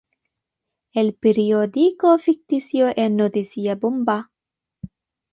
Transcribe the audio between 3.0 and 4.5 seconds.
"¡Noticia bomba!